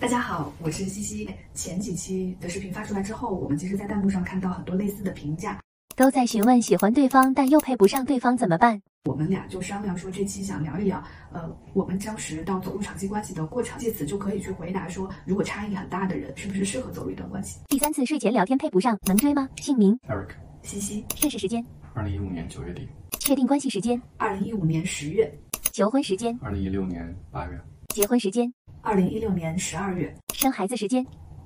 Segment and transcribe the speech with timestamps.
[0.00, 1.28] 大家好，我是西西。
[1.54, 5.60] 前几期的视频发出来之后，我们其实，在弹幕上看到很多类似的评价，
[5.96, 8.80] 都在询问喜欢对方但又配不上对方怎么办。
[9.06, 17.58] 我们俩就商量说，这期想聊一聊，呃，我们当时到走入长期关系的过程，借此就可以去回答说，如果差异很大的人，是不是适合走入一段关系？
[17.66, 19.48] 第三次睡前聊天配不上，能追吗？
[19.56, 20.30] 姓名：Eric，
[20.62, 21.04] 西西。
[21.20, 22.86] 认识时间：二零一五年九月底。
[23.18, 25.28] 确定关系时间：二零一五年十月。
[25.72, 27.60] 求婚时间：二零一六年八月。
[27.88, 28.52] 结婚时间。
[28.82, 31.04] 二零一六年十二月，生孩子时间，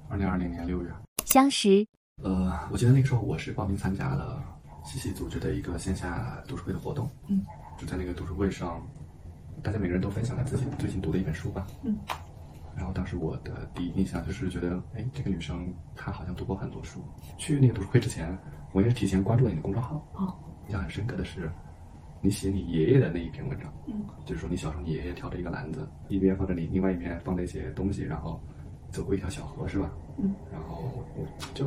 [0.09, 0.91] 二零二零年六月，
[1.25, 1.85] 相识。
[2.23, 4.43] 呃，我记得那个时候我是报名参加了
[4.85, 7.45] 西西组织的一个线下读书会的活动，嗯，
[7.79, 8.87] 就在那个读书会上，
[9.63, 11.99] 大家每个人都分享了自己最近读的一本书吧，嗯，
[12.77, 17.03] 然后当时我的第一印象就是觉得，哎，这个女生她好像读过很多书。
[17.39, 18.39] 去那个读书会之前，
[18.73, 21.51] 我也是提前关注了你的公众号，哦，印象很深刻的是。
[22.25, 23.95] 你写你爷爷的那一篇文章，嗯，
[24.25, 28.41] 就是说你小时候你爷爷挑着一个篮子，一边放着你，另外一边放着一些东西，然后
[28.93, 29.91] 走过一条小河，是吧？
[30.19, 30.85] 嗯，然后
[31.17, 31.65] 我就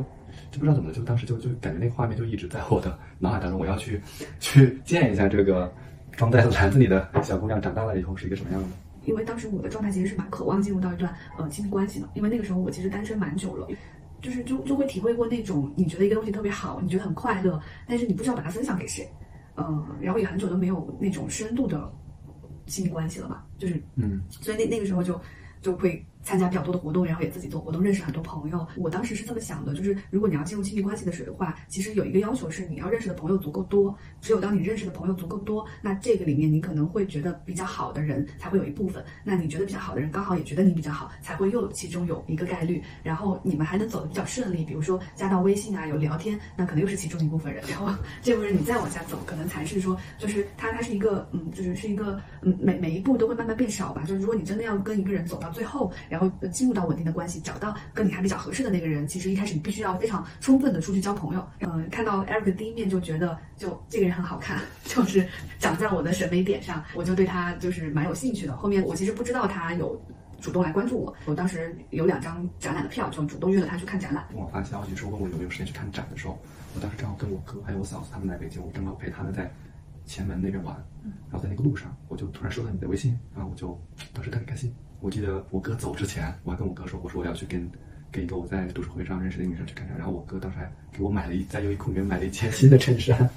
[0.52, 4.02] 就不知道怎么，就当时就就感觉那个画面就一直在我的脑海当中，我要去
[4.40, 5.70] 去见一下这个
[6.14, 8.68] 装在篮子里的小姑娘长大了以后是一个什么样的。
[9.04, 13.68] 因为当时我的状态其实是蛮渴望进入到一段呃亲密关系的，因为那个时候我其实单身蛮久了，
[14.22, 19.06] 就是就就会体会过那种你觉得一个东西特别好，你觉得很快乐，但是你不知道把它分享给谁。
[19.58, 21.92] 嗯，然后也很久都没有那种深度的
[22.66, 25.20] 亲密关系了吧，就是，嗯，所以那那个时候就
[25.62, 26.06] 就会。
[26.26, 28.68] 参加比较多的活动，然后也自己做活动，认识很多朋友。
[28.76, 33.96] 我当时是这么想的，就是如果你要进入亲密关系的水的话，其实有一个要求是你要认识的朋友足够多。
[34.20, 39.06] 只有当你认识的朋友足够多，那这个里面你可能会觉得比较好的人才会有一部分。
[39.24, 42.82] 那你觉得比较好的人刚好也觉得你比较好，才会又其中有一个概率。
[43.04, 47.64] 然后你们还能走得比较顺利，比如说加到微信啊，有聊天，那可能又是其中一部分人。
[47.70, 54.04] 然后 这部分人你再往下走，可能才是说，就是他他是一个嗯，就是是一个嗯，每每一步都会慢慢变少吧。
[54.08, 56.96] 就是如果你真的要跟一个人走到最后，然后进入到稳。
[56.96, 61.46] 定的关系，找到跟你还比较合适的那个人，其实一开始你必须要非常充分的出去交朋友。
[61.60, 65.28] 嗯，看到 Eric 的第一面就觉得，就这个人很好看， 就是
[65.60, 68.56] 长在我的审美点上，我就对他就是蛮有兴趣的。
[68.56, 70.02] 后面我其实不知道他有
[70.40, 74.26] 主动来关注我，我当时有两张展览的票，就主动约了他去看展览。
[74.32, 76.40] 跟我发消息说问我有没有时间去看展的时候，
[76.76, 79.52] 我当时正好跟我哥还有我嫂子他们来北京，我正好陪他们在
[80.06, 80.74] 前门那边玩，
[81.30, 83.78] 然后在那个路上，我就突然收到你的微信，然后我就
[84.14, 84.74] 当时特别开心。
[85.06, 87.70] 我记得我哥走之前，我还跟我哥说，我说我要去跟
[88.12, 93.30] 跟一个我在读书会上认识的女生去看展，然后我哥当时还给我买了一在优衣库里面买了一件新的衬衫，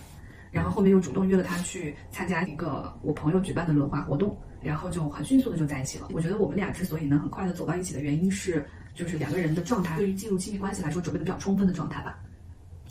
[0.50, 6.08] 然后后面又主动约了他去参加一个我朋友举办的轮滑活动，然后就很迅速的就在一起了。
[6.14, 8.64] 我觉得我们俩之所以能很快的走到一起的原因是，
[8.94, 12.18] 就是两个人的状态对于进入亲密关系来说准备的比较充分的状态吧。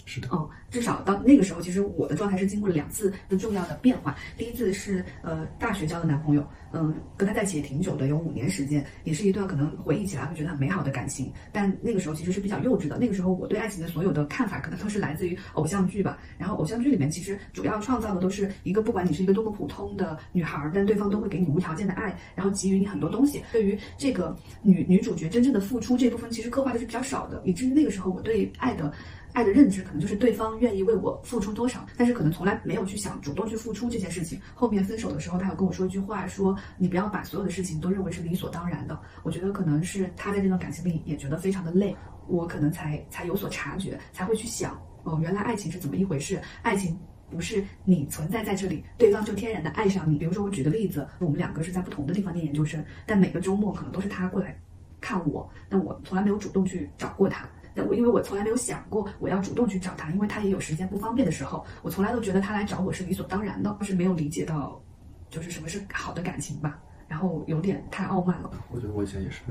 [0.10, 4.16] 是的，哦，至少到那个时候，其实我的状态是经过了两次的重要的变化。
[4.38, 11.30] 第一次是呃大学交的男朋友，嗯，跟他在一起也挺久的，有五年时间，也是一段可能回忆起来会觉得很美好的感情。
[11.52, 16.18] 但那个时候其实是比较幼稚的，那个时候我对爱情的所有的看法，可能都是来自于偶像剧吧。
[16.38, 23.44] 然后偶像剧里面其实主要创造的都是一个不管你是一个多么普通的女孩，但对方都会给你无条件的爱，然后给予你很多东西。
[23.52, 28.94] 对于这个女女主角真正的付出这部分，其实刻画的是比较少的，以至于那个时候我对爱的。
[29.34, 34.42] 爱的认知可能就是对方愿意为我付出多少，但是可能从来没有去想主动去付出这件事情。
[34.56, 39.00] 后面分手的时候，他有跟我说一句话，说你不要把所有的事情都认为是理所当然的。
[39.24, 41.96] 我觉得可能是他在这段感情里也觉得非常的累，
[42.28, 46.42] 我可能才才有所察觉，才会去想哦，原来爱情是怎么一回事？
[46.64, 46.98] 爱情
[47.30, 50.18] 不是你存在在这里，对方就天然的爱上你。
[50.18, 54.60] 比如说我举个例子，我们两个是在不同的地方念研究生，但每个周末可能都是他过来
[55.00, 57.48] 看我，但我从来没有主动去找过他。
[57.84, 64.82] 我因为我从来没有想过我要主动去找他，因为他也有时间不方便的时候，我从来都觉得他来找我是理所当然的，就是没有理解到，
[65.30, 68.52] 就是什么是好的感情吧，然后有点太傲慢了。
[68.72, 69.42] 我觉得我以前也是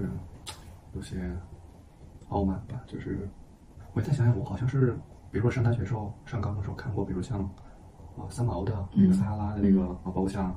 [0.95, 1.31] 有些
[2.29, 3.29] 傲慢吧，就是
[3.93, 4.93] 我再想想，我好像是，
[5.31, 7.41] 比如说上大学时候、上高中时候看过，比如像
[8.17, 10.55] 啊三毛的那个撒哈拉的那个，啊包括像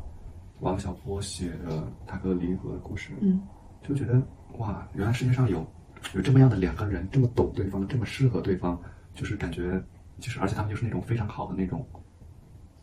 [0.59, 3.41] 王小波写的他和离合的故事，嗯，
[3.83, 4.21] 就觉得
[4.57, 5.65] 哇，原来世界上有。
[6.13, 8.79] 有这么样的两个人，这么懂对方，这么适合对方，
[9.13, 9.81] 就是感觉，
[10.19, 11.85] 就是而且他们就是那种非常好的那种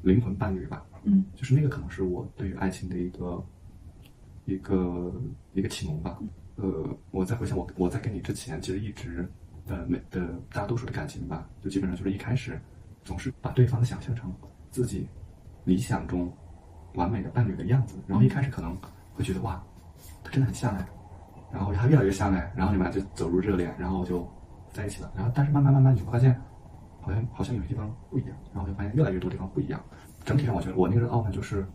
[0.02, 0.84] 灵魂伴侣吧。
[1.04, 3.44] 嗯，就是那个可能是我对于爱情的一个
[4.44, 5.12] 一个
[5.54, 6.18] 一个启蒙吧。
[6.56, 9.28] 呃，我再回想我我在跟你之前，其实一直
[9.66, 12.60] 的每的大多数的感情吧，就基本上就是一开始
[13.04, 14.32] 总是把对方想象成
[14.70, 15.06] 自己
[15.64, 16.32] 理想中
[16.94, 18.76] 完美的伴侣的样子，然后一开始可能
[19.14, 19.62] 会觉得哇，
[20.22, 20.88] 他真的很像哎。
[21.52, 24.26] 然后他越来越相爱，然后你们俩就走入热恋，然后就
[24.72, 25.10] 在一起了。
[25.14, 26.38] 然后但是慢慢慢慢你会发现，
[27.00, 29.80] 好像好像有些地方不一样，然后就发现越来越多地方不一样。
[30.24, 31.66] 整体上我觉得我那个傲慢就是，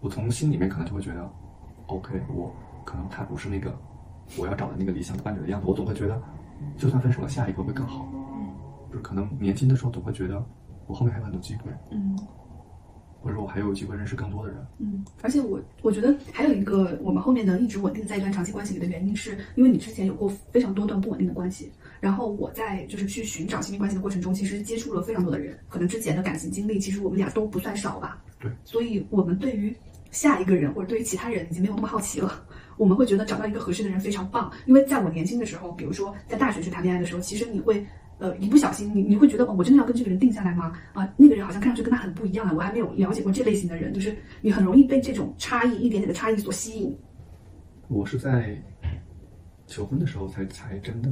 [0.00, 1.28] 我从心里面可能就会觉得
[1.86, 2.54] ，OK，我
[2.84, 3.76] 可能他不是那个
[4.38, 6.20] 我要找的那个理想的伴侣的样子，我总会觉得，
[6.76, 8.06] 就算分手了，下一个会更好。
[8.12, 8.50] 嗯
[8.90, 10.40] 就是可能年轻的时候总会觉得，
[10.86, 12.16] 我后面还有很多机会，嗯
[13.24, 14.58] 或者说我还有机会认识更多的人。
[14.78, 28.22] 嗯，而且我我觉得还有一个我们后面能一直稳定在一段长期关系里的原因，是因为你之前有过非常多段不稳定的关系，然后我在就是去寻找亲密关系的过程中，其实接触了非常多的人，可能之前的感情经历，其实我们俩都不算少吧。
[28.38, 29.74] 对，所以我们对于
[30.10, 32.44] 下一个人或者对于其他人已经没有那么好奇了。
[32.76, 37.86] 我们会觉得找到一个合适的人非常棒，因为在我年轻的时候，比如说在大学去谈恋爱的时候，其实你会。
[38.24, 40.72] 呃，一不小心，你你会觉得，哦，我真的要跟这个人定下来吗？
[40.94, 46.98] 啊，那个人好像看上去跟他很不一样啊，我还没有了解过这类型的人，就是你很容易被这种差异一点点的差异所吸引。
[47.88, 48.56] 我是在
[49.66, 51.10] 求婚的时候才才真的，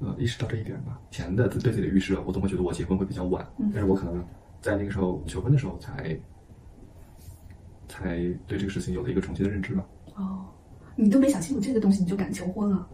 [0.00, 1.00] 呃，意识到这一点吧。
[1.10, 4.22] 以前的对自己的预设，我总会觉得我结婚会比较晚，嗯但是我可能
[4.60, 6.14] 在那个时候求婚的时候才，
[7.88, 8.16] 才
[8.46, 9.86] 对这个事情有了一个重新的认知吧。
[10.16, 10.44] 哦，
[10.94, 12.86] 你都没想清楚这个东西，你就敢求婚了？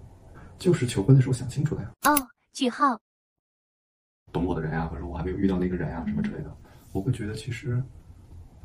[0.56, 2.16] 就是求婚的时候想清楚了呀，哦，
[2.52, 3.00] 句号。
[4.32, 6.56] 懂我的人呀、或者我还没有遇到那个人呀、什么之类的，
[6.92, 7.82] 我会觉得其实，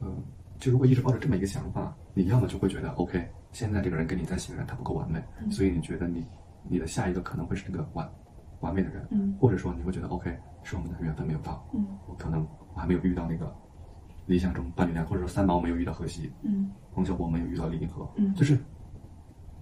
[0.01, 0.23] 嗯、
[0.59, 5.51] 就如果一直抱着这么一个想法，你要么就会觉得 OK，现在这个人跟你在一起的人他不够完美，嗯。
[5.51, 6.25] 所以你觉得你
[6.69, 8.09] 你的下一个可能会是那个完
[8.61, 9.35] 完美的人，嗯。
[9.39, 13.53] 或者说你会觉得 OK，是我们的缘分没有到，嗯我可能我还没有遇到那个
[14.25, 16.71] 理想中伴侣量，或者说三毛没有遇到荷西，嗯。
[16.93, 18.33] 冯小波没有遇到李银河，嗯。
[18.35, 18.57] 就是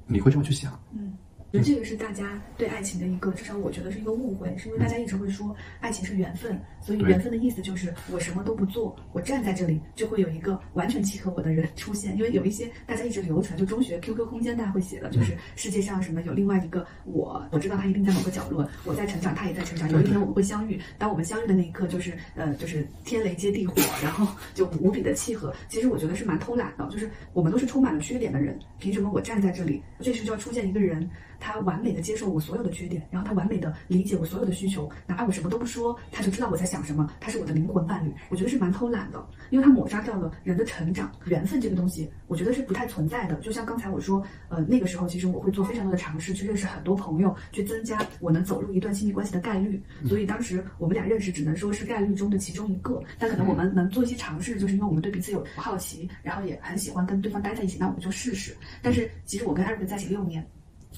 [0.08, 1.14] 你会这么去想，嗯。
[1.54, 12.16] 我觉得这个是大家对爱情的一个，至少我觉得是一个误会，是因为大家一直会说爱情是缘分，所以缘分的意思就是我什么都不做，我站在这里就会有一个完全契合我的人出现。
[12.16, 20.80] 因为有一些大家一直流传，就中学 QQ 空间大家会写的，就是世界上什么有另外一个我，我知道他一定在某个角落，我在成长，他也在成长，有一天我们会相遇。
[20.98, 25.54] 当我们相遇的那一刻，就是呃，就是天雷接地火，然后就无比的契合。
[25.68, 31.10] 其实我觉得是蛮偷懒的，就是我们都是充满了缺点的人，凭什么我站在这里，这时就要出现一个人？
[31.42, 37.12] 他完美的接受我所有的缺点，然后他完美的理解我所有的需求，哪怕我什么都不说，他就知道我在想什么。
[37.20, 43.36] 他是我的灵魂伴侣，我觉得是蛮偷懒的，因为他抹杀掉了人的成长、缘分这个东西，我觉得是不太存在的。
[43.36, 49.82] 就像刚才我说，呃，那个时候其实我会做非常多的尝试，去认识很多朋友，去增加我能走入一段亲密关系的概率。
[50.08, 58.56] 所以当时我们俩认识只能说是概率中的其中一个，但可能我们能做一些尝试，就是因为我们对彼此有好奇，然后也很喜欢跟对方待在一起，那我们就试试。
[58.82, 60.46] 但是其实我跟艾瑞克在一起六年。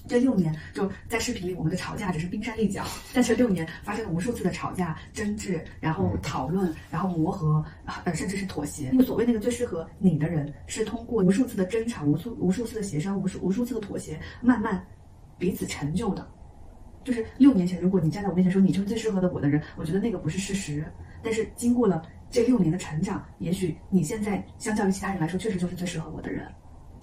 [0.07, 7.63] 这六年就在视频里，我们的吵架只是冰山一角，但这六年发生了无数次的吵架、争执，然后讨论，然后磨合，
[8.03, 8.89] 呃，甚至是妥协。
[8.91, 14.85] 那个所谓那个最适合你的人，是通过无数次的争吵、无数无数次的协商、无数无数次的妥协，慢慢
[15.37, 16.27] 彼此成就的。
[17.05, 20.85] 就是六年前，如果你站在我面前说你就是最适合的我的人，我觉得那个不是事实。
[21.21, 26.45] 但是经过了这六年的成长，也许你现在相较于其他人来说，确实就是最适合我的人。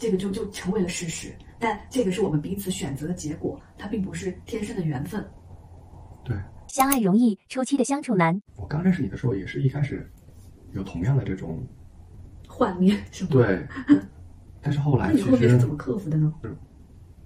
[0.01, 5.25] 这个就就成为了事实，但这个是我们彼此选择的结果，它并不是天生的缘分。
[6.25, 6.37] 对。
[6.67, 8.41] 相爱容易，初期的相处难。
[8.57, 10.09] 我刚认识你的时候，也是一开始
[10.73, 11.63] 有同样的这种
[12.49, 13.31] 幻灭是吗？。
[13.33, 13.67] 对，
[14.63, 16.33] 但是后来那你其实后面是怎么克服的呢？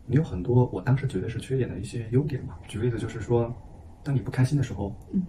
[0.06, 2.58] 你有很多我当时觉得是缺点的一些优点吧。
[2.66, 3.54] 举个例子，就是说，
[4.02, 5.22] 当你不开心的时候，嗯，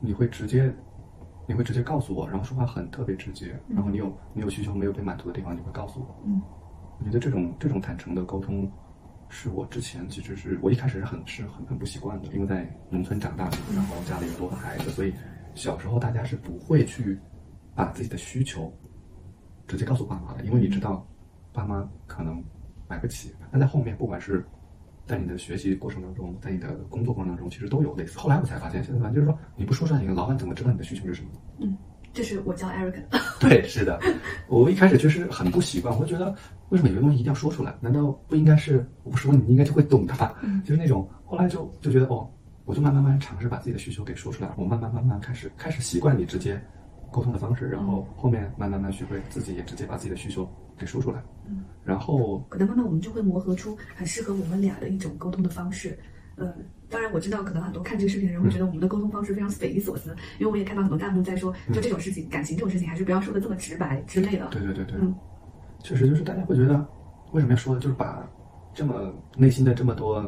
[0.00, 0.74] 你会直接，
[1.46, 6.22] 你会直接告诉我，然后说话很特别直接，嗯然后你有你有需求没有被满足的地方，你会告诉我。
[6.26, 6.42] 嗯，
[6.98, 8.70] 我觉得这种这种坦诚的沟通，
[9.28, 15.12] 是我之前其实是我一开始是很是很很不习惯的，因为在农村长大的，然后家里有多个孩子，所以
[15.54, 17.18] 小时候大家是不会去
[17.74, 18.72] 把自己的需求
[19.66, 21.06] 直接告诉爸妈的，因为你知道
[21.52, 22.42] 爸妈可能
[22.88, 23.34] 买不起。
[23.50, 24.44] 但在后面，不管是
[25.06, 28.18] 在你的学习过程当中，在你的工作过程当中，其实都有类似。
[28.18, 31.30] 后来我才发现，现在反正就是说，你不说出来，你的老板怎么知道你的需求是什么？
[31.60, 31.76] 嗯，
[32.12, 33.18] 这是我叫 Eric 的。
[33.40, 34.00] 对，是的，
[34.48, 36.34] 我一开始确实很不习惯，我会觉得
[36.70, 37.74] 为什么有些东西一定要说出来？
[37.80, 40.34] 难道不应该是我不说你应该就会懂的吧？
[40.42, 42.28] 嗯就是那种后来就就觉得哦，
[42.64, 46.60] 我就慢慢慢尝试把自己的需求给说出来，我慢慢慢慢开始开始习惯你直接
[47.10, 55.96] 沟通的方式，然后后面慢慢慢学会自己也直接把自己的需求给说出来，嗯，然后可能慢慢我们就会磨合出很适合我们俩的一种沟通的方式。
[56.38, 56.52] 嗯，
[56.90, 64.46] 当然我知道，可能很多看这个视频的人会觉得我们的沟通方式非常匪夷所思，因为我也看到很多弹幕在说，就这种事情，感情这种事情，还是不要说的这么直白之类的。
[64.48, 65.14] 对对对对，嗯
[65.82, 66.84] 确实就是大家会觉得
[67.32, 68.26] 为什么要说，就是把
[68.74, 70.22] 这么内心的这么多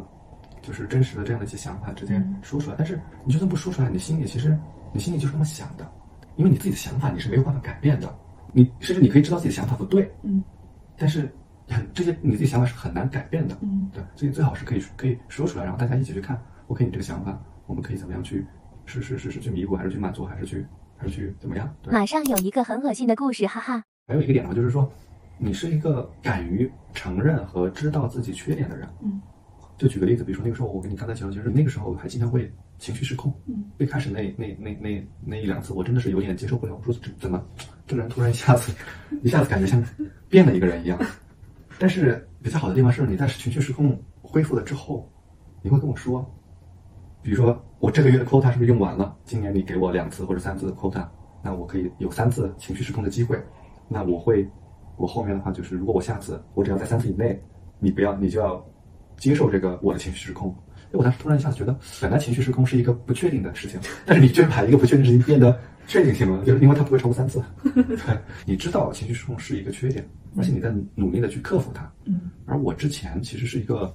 [0.63, 4.59] 就是真实的这样的一些想法直接嗯说出来，但是你就算不说出来，你心里其实
[4.93, 5.91] 你心里就是那么想的，
[6.37, 8.13] 因为你自己的想法你是没有办法改变的，
[8.53, 10.43] 你甚至你可以知道自己的想法不对，嗯
[10.97, 11.31] 但是
[11.69, 18.47] 很这些你自己想法是很难改变的，嗯对，所以最好是可以可以说出来，然后大家一起去看，OK，你这个想法，我们可以怎么样去，
[18.87, 21.73] 是是是是去弥补，还是去满足，还是去还是去怎么样？
[21.83, 21.93] 对。
[21.93, 23.83] 马上有一个很恶心的故事，哈哈。
[24.07, 24.91] 还有一个点呢，就是说，
[25.39, 28.89] 你是一个敢于承认和知道自己缺点的人。
[29.01, 29.21] 嗯，
[29.77, 33.33] 就举个例子，比如说那个时候我跟你刚才讲，就是那个时候我还经常会情绪失控。
[33.47, 36.75] 嗯，最开始那那那那那一两次，我真的是有点接受不了。
[36.75, 37.43] 我说这怎么
[37.87, 38.73] 这个人突然一下子
[39.23, 39.83] 一下子感觉像
[40.29, 40.99] 变了一个人一样。
[41.79, 45.09] 但是比较好的地方是，你在情绪失控恢复了之后，
[45.63, 46.29] 你会跟我说，
[47.23, 49.17] 比如说我这个月的 quota 是不是用完了？
[49.25, 51.07] 今年你给我两次或者三次的 quota，
[51.41, 53.41] 那我可以有三次情绪失控的机会。
[53.87, 54.47] 那我会，
[54.99, 57.41] 我后面的话就是，如果我下次我只要在三次以内，
[57.79, 58.63] 你不要，你就要
[59.17, 60.55] 接受这个我的情绪失控。
[60.91, 67.43] 因为我当时突然一下子觉得，本来情绪失控是一个不确定的事情，但是你居然把一个不确定的事情变得确定性了，就是因为它不会超过三次。
[67.63, 71.91] 对，你知道情绪失控是一个缺点，而且你在努力的去克服它。
[72.05, 73.95] 嗯，而我之前其实是一个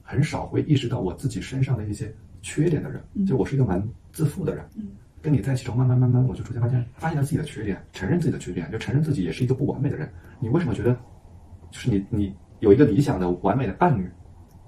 [0.00, 4.64] 很少会意识到我自己身上的一些缺点的人，就我是一个蛮自负的人。
[4.74, 4.88] 嗯，
[5.22, 10.12] 跟你在一起之后，慢慢慢慢，我就逐渐发现，发现了自己的缺点，承认自己的缺点，就承认自己也是一个不完美的人。
[10.40, 10.92] 你为什么觉得，
[11.70, 14.10] 就是你你有一个理想的完美的伴侣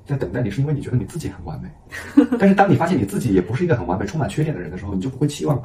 [0.07, 1.69] 在等待你，是因为你觉得你自己很完美。
[2.39, 5.61] 但是当你发现你自己也不是一个很完美、充满缺点的人的时候，你就不会期望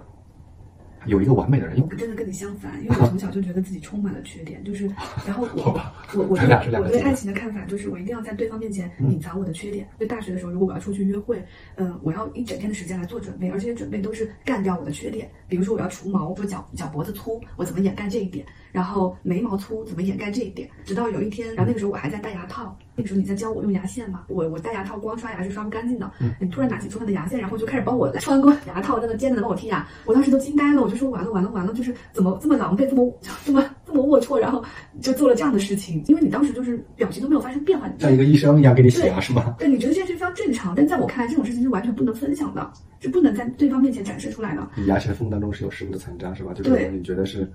[1.05, 1.81] 有一个完美的人。
[1.89, 4.85] 我真的跟你相反，因为我从小就觉得自己充满了缺点，就是，
[5.25, 5.79] 然后我
[6.15, 9.87] 我我对我对爱情的看法就是，我一定要在对方面前隐藏我的缺点。
[9.99, 11.43] 就大学的时候，如果我要出去约会，
[11.75, 15.29] 嗯、我要一整天的时间来做准备，而这些准备都是干掉我的缺点。
[15.47, 18.45] 比如说我要除毛，说脚脚脖子粗，我怎么掩盖这一点？
[18.71, 20.69] 然后眉毛粗，怎么掩盖这一点？
[20.85, 33.13] 直到有一天，然后那个时候我还在戴牙套，那个时候你在教我用牙线嘛，我我戴牙套光刷牙是刷不干净的，你突然拿起桌上的牙线，然后就开始帮我穿过牙套，在那尖着的帮我剔牙，我当时都惊呆了，我就说完了完了完了，就是怎么这么狼狈，这么
[33.45, 34.63] 这么这么龌龊，然后
[35.01, 39.55] 就做了这样的事情，因为你当时就是表情都没有发生变化，像一个医生一样给你洗牙是吧？
[39.57, 42.69] 对，你觉得这件事非常正常，但在我看来，这种事情是完全不能分享的，
[42.99, 44.67] 是不能在对方面前展示出来的。
[44.75, 46.53] 你牙齿的缝当中是有食物的残渣是吧？
[46.53, 47.49] 就是对你觉得是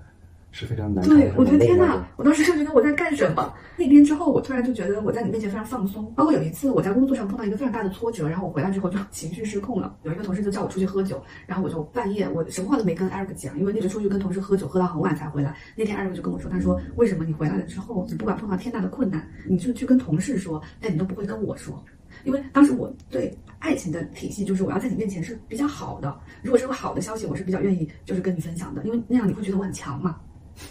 [0.55, 3.53] 是非常难看对，我觉得天哪呐，我当时就觉得我在干什么？
[3.75, 6.09] 那天之后，我突然就觉得我在你面前非常放松。
[6.15, 9.97] 包括有一次我在工作上碰到一个非常大的挫折，然后我回来之后就 情绪失控了。
[10.03, 15.53] 有一个同事就叫我出去喝酒，然后我就半夜我什么话都没跟 Eric 讲，因为那个出去跟同事喝酒喝到很晚才回来。
[15.75, 21.83] 那天 Eric 就跟我说，他说为什么你回来了之后，你不管碰到天大的困难，你就去跟同事说，但你都不会跟我说。
[22.23, 30.15] 因为当时我对爱情的体系就是我要在你面前是比较好的，如果是个好的消息，我是比较愿意就是跟你分享的，因为那样你会觉得我很强嘛。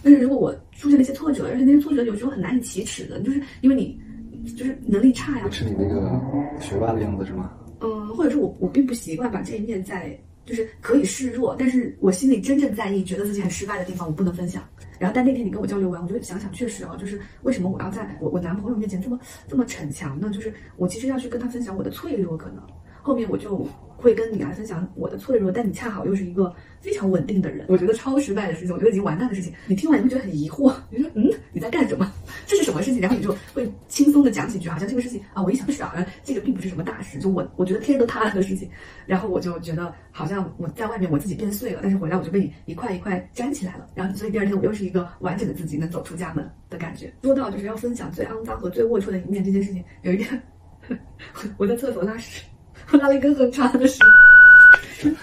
[0.03, 3.99] 但是如果我出现了一些挫折，而且那些挫折有时候很难以启齿的，就是因为你
[4.57, 6.21] 就是能力差呀，是你那个
[6.61, 7.53] 学霸的样子是吗？
[7.81, 14.63] 嗯，或者是我我并不习惯把这一面在就是可以示弱，但是我心里真正在意，觉得自己很失败的地方，我不能分享。
[14.99, 20.31] 然后，但那天你跟我交流完，我就想想，确实啊，就是为什么我要在我我男朋友面前这么这么逞强呢？
[20.33, 22.63] 就是我其实要去跟他分享我的脆弱，可能
[23.03, 23.67] 后面我就
[24.05, 32.13] 会跟你来分享我的脆弱，但你恰好又是一个非常稳定的人，我觉得超失败的事情，我觉得已经完蛋的事情，你听完你会觉得很疑惑，你说嗯你在干什么？
[32.47, 33.01] 这是什么事情？
[33.01, 38.69] 然后你就会轻松的讲几句，好像这个事情啊，我一想是啊，这个并不是什么大事，就我我觉得天都塌了的事情，
[39.07, 47.13] 然后我就觉得好像我在外面我自己变碎了，但是回来我就被你一块一块粘起来了，然后所以第二天我又是一个完整的自己，能走出家门的感觉。
[47.23, 50.43] 说到就是要分享最肮脏和最龌龊的一面这件事情，有一天
[51.57, 52.43] 我在厕所拉屎，
[52.93, 54.01] 我拉了一根很长的屎。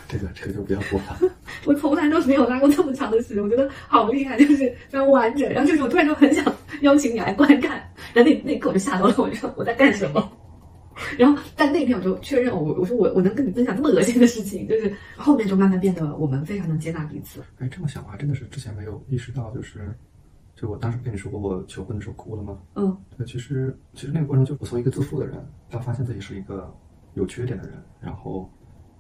[0.07, 1.17] 这个这个就不要播了。
[1.65, 5.49] 我从来都没有拉过这么长的屎，我觉得好厉害，就是非常完整。
[5.51, 6.45] 然后这时候我突然就很想
[6.81, 7.77] 邀请你来观看，
[8.13, 10.31] 然后那那一刻我就下楼了，我就说我在干什么？
[11.17, 17.41] 然后但那天我就确认我我说我我能跟你分享这么恶心的事情，就是后面就慢慢变得我们非常能接纳彼此。
[17.57, 19.79] 哎，这么想我还真的是之前没有意识到，就是
[20.55, 22.59] 就我当时跟你说过我求婚的时候哭了吗？
[22.75, 26.71] 嗯对，其实其实那个过程就我从一个自负的人，到发现自己是一个
[27.13, 28.49] 有缺点的人，然后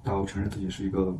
[0.03, 1.15] 到承认自己是一个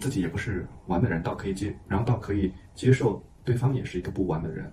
[0.00, 4.70] 自己也不是完美的人，到可以接，然后到可以接受对方也是一个不完美的人，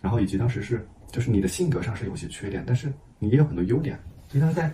[0.00, 3.98] 然后以及当时是就是你的性格上是有些缺点，但是你也有很多优点，
[4.28, 4.72] 所以当时在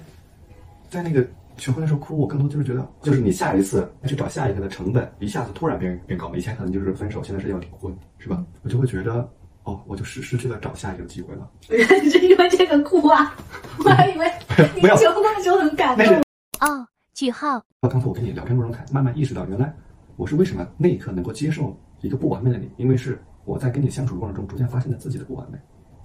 [0.88, 1.26] 在那个
[1.56, 8.44] 求婚的时候哭，我更多就是觉得，就是你下一次去找下一个的成本一下子突然变变高了，以前可能就是分手，现在是要离婚，是吧？
[8.62, 9.28] 我就会觉得，
[9.64, 11.50] 哦，我就失失去了找下一个机会了。
[11.68, 13.34] 原来你是因为这个哭啊？
[13.84, 14.30] 我还以为
[14.74, 16.22] 你没有求婚的时候很感动。
[16.60, 17.62] 哦，句号。
[17.80, 19.74] 刚才我跟你聊天过程中，才慢慢意识到，原来
[20.16, 25.58] 我是为什么那一刻能够接受一个不完美的你，因为是我在跟你相处过程中逐渐发现了自己的不完美，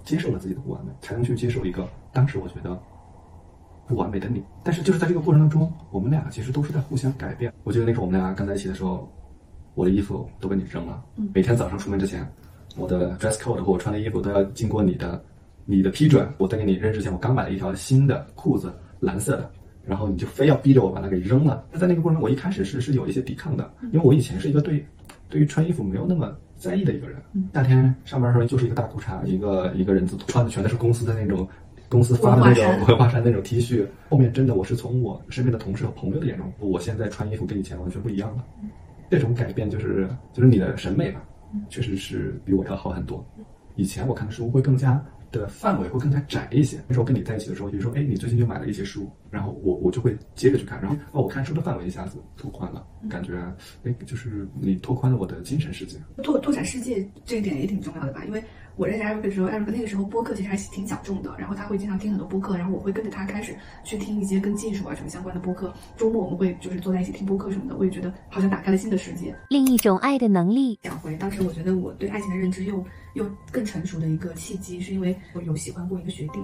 [0.04, 2.80] 接受了自己的不完美，才能去接受一个当时我觉得
[3.86, 4.42] 不完美的你。
[4.64, 7.52] 但是就是在这个过程当中，我们俩其实都是在互相改变。
[7.64, 9.10] 我记得那时候我们俩刚在一起的时候，
[9.74, 11.02] 我的衣服都被你扔了，
[11.34, 12.26] 每天早上出门之前，
[12.76, 15.22] 我的 dress code 和我穿的衣服都要经过你的
[15.64, 16.28] 你的批准。
[16.38, 19.50] 我在跟你认识之前，我刚买了一条新的裤子，蓝色的。
[19.86, 21.64] 然后你就非要逼着我把它给扔了。
[21.72, 24.84] 那在那个过程中，我一开始是是有一些抵抗的，因为我以前是一个对
[25.28, 27.48] 对于穿衣服没有那么在意的一个人嗯。
[27.54, 31.48] 夏天上班的时候就是一个大裤衩，一个一个人字拖，穿的全都是公司的那种。
[31.88, 38.44] 公司发的那种文化衫那种 T 恤，后面真的我是从我身边的同事和朋友的眼中，我现在穿衣服跟以前完全不一样了。
[39.10, 41.20] 这种改变就是就是你的审美吧，
[41.68, 43.24] 确实是比我要好很多。
[43.76, 46.78] 以前我看的书会更加的范围会更加窄一些。
[46.88, 53.36] 那时候跟你在一起的时候，比如说，哎，你最近又买了一些书，然后我我就会接着去看，然后哦，我看书的范围一下子拓宽了，感觉
[53.84, 55.98] 哎，就是你拓宽了我的精神世界。
[56.22, 58.42] 拓拓展世界这一点也挺重要的吧，因为。
[58.80, 65.70] 我认识艾瑞克的时候，艾瑞克那个时候播客其实还挺小众的，然后他会经常听很多播客，然后我会跟着他开始去听一些跟技术啊什么相关的播客。
[65.98, 69.36] 周末我们会就是坐在一起听播客什么的，我也觉得好像打开了新的世界。
[69.50, 72.82] 另一种爱的能力，讲回当时我觉得我对爱情的认知又
[73.12, 76.40] 又更成熟的一个契机，是因为我有喜欢过一个学弟。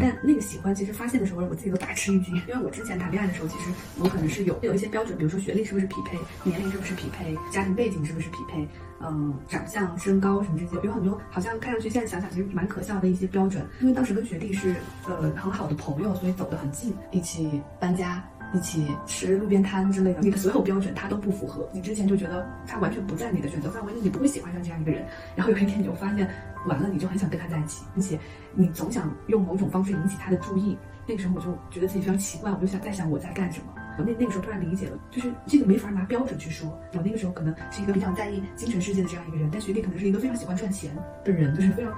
[0.00, 2.34] 但那个喜欢，其实发现的时候，我自己都大吃一惊。
[2.48, 8.66] 因为我之前谈恋爱的时候，其实我可能是有有一些标准，比如说学历是不是匹配，年龄是不是匹配，家庭背景是不是匹配，
[9.00, 13.64] 嗯，长相、身高什么这些，有很多好像看上去现在想想其实蛮可笑的一些标准。
[13.80, 14.74] 因为当时跟学弟是
[15.06, 18.22] 呃很好的朋友，所以走得很近，一起搬家。
[18.54, 21.66] 一起吃路边摊之类的，你的所有标准他都不符合。
[21.72, 25.02] 你之前就觉得他完全不在你的选择范围内，你不会喜欢上这样一个人。
[25.34, 26.28] 然后有一天你就发现，
[26.66, 28.18] 完了，你就很想跟他在一起，并且
[28.54, 30.76] 你总想用某种方式引起他的注意。
[31.06, 33.81] 那个时候我就觉得自己非常奇怪，我就想在想我在干什么。
[33.98, 36.68] 我那那个时候突然理解了，就是这个没法拿标准去说。
[36.94, 40.94] 我那个时候可能是一个比较在意精神世界的这样一个人，但学弟可能是一个非常喜欢赚钱
[41.24, 41.94] 的人，就是非常，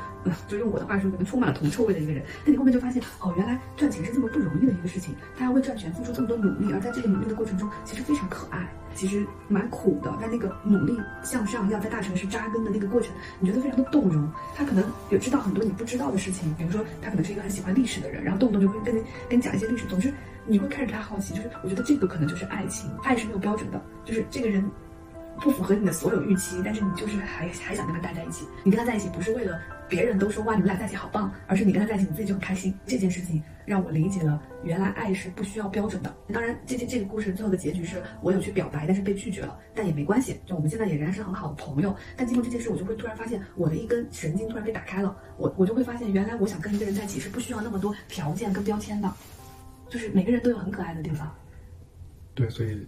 [0.48, 2.22] 就用我的话说，可能充满了铜臭味的一个人。
[2.44, 8.68] 但你后面就发现，哦，原来赚钱是这么不容易的一个事情，他要为赚钱付出这么多努力，而在这个努力的过程中，其实非常可爱。
[8.94, 14.30] 其实蛮苦的，但那个努力向上要在大城市扎根的那个过程，你觉得非常的动容。
[14.54, 19.84] 他可能有知道很多你不知道的事情，比如说他可能是一个很喜欢历史的人，然后动不动就会跟你跟你讲一些历史。
[19.86, 20.14] 总之，
[20.46, 21.34] 你会开始对他好奇。
[21.34, 24.64] 就是我觉得这个可能就是爱情，爱是没有标准的，就是这个人。
[25.42, 28.46] 不符合你的所有预期，但是你就是还还想跟他待在一起。
[28.62, 32.72] 你跟他在一起不是为了别人都说哇你们俩在一起好棒，而是你跟他在一起你自己就很开心。
[32.86, 36.14] 这件事情让我理解了，原来爱是不需要标准的。
[36.32, 41.92] 当然，这这这个故事最后的结局是我有去表白，但是被拒绝了，但也没关系，就我们现在也仍然是很好的朋友。
[42.16, 49.12] 但经过这件事，我就会突然发现我的一根神经突然被打开了，我我就会发现原来我想跟一个人在一起是不需要那么多条件跟标签的，
[49.94, 51.33] 就是每个人都有很可爱的地方。
[52.35, 52.85] 对，所以。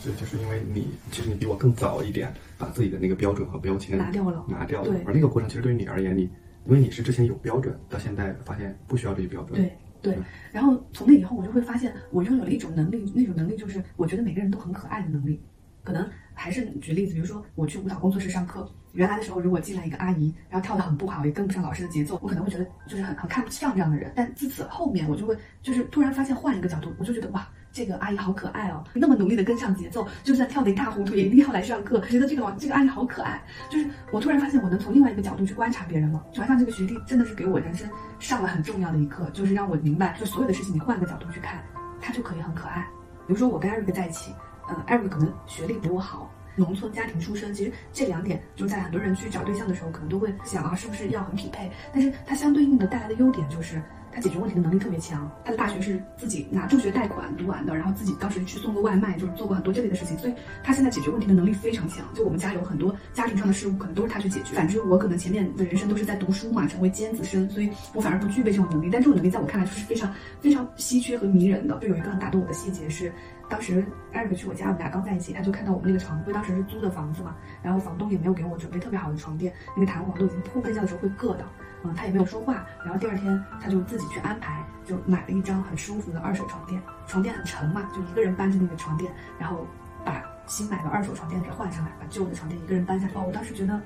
[0.00, 4.92] 所以就是因为你，其实你比我更早一点，把自己的那个标准和标签拿掉了，拿掉了。
[4.92, 5.02] 对。
[5.02, 6.22] 而那个过程其实对于你而言，你
[6.66, 9.60] 因为你是之前有标准，到现在发现不需要这些标准。
[9.60, 10.18] 对对。
[10.52, 15.42] 然后从那以后，我就会发现我拥有了一种能力，那种能力就是我觉得每个人都很可爱的能力。
[15.82, 24.12] 可能还是举例子，比如说我去舞蹈工作室上课，原来的时候如果进来一个阿姨，然后跳得很不好，也跟不上老师的节奏，我可能会觉得就是很很看不上这样的人。
[24.14, 27.46] 但自此后面，我就会就是突然发现换一个角度，我就觉得哇。
[27.70, 32.00] 这个阿姨好可爱哦，那么努力的跟上节奏，就算跳得一塌糊涂，也一定要来上课。
[32.00, 36.24] 觉得这个这个阿姨好可爱，就是我突然发现我能从另外一个角度去观察别人了。
[36.32, 41.62] 船上这个学弟真的是给我人生上了很重要的一课，就是让我明白，就所有的事情你换个角度去看，
[42.00, 42.88] 他就可以很可爱。
[43.26, 44.32] 比如说我跟艾瑞克在一起，
[44.68, 51.70] 嗯，艾瑞可能学历比我好，农村家庭出身，其实这两点就在很多人去找对象的时候，可能都会想啊，是不是要很匹配？
[51.92, 53.82] 但是它相对应的带来的优点就是。
[54.18, 62.04] 他解决问题的能力特别强，他的大学是自己拿助学贷款读完的，然后自己当时去送过外卖，就是做过很多这类的事情，所以他现在解决问题的能力非常强。
[62.14, 64.56] 就我们家有很多家庭上的事务，可能都是他去解决。
[64.56, 68.88] 反之，我可能前面的人生都是在读书嘛，成为尖子生，所以我反而不具备这种能力。
[68.90, 71.78] 但这种能力在我看来就是非常非常稀缺和迷人的。
[71.78, 73.12] 就有一个很打动我的细节是，
[73.48, 81.46] 当时艾瑞克去我家，我们俩刚在一起，他就看到我们那个床，因为当时是租的房子嘛，然后房东也没有给我准备特别好的床垫，那个弹簧都已经铺睡觉的时候会硌的。
[81.84, 89.66] 嗯，他也没有说话，然后第二天他就自己去安排，就买了一张很舒服的二手床垫，床垫很沉嘛，就一个人搬着那个床垫，然后
[90.04, 93.80] 把新买的二手床垫给换上来，把旧的床垫一个人搬下哦，我当时觉得，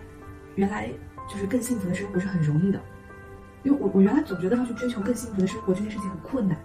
[0.55, 0.89] 原来
[1.29, 2.81] 就是更幸福的生活是很容易的，
[3.63, 6.57] 因为我我原来总觉得要去追求更幸福的生活这件事情很困难，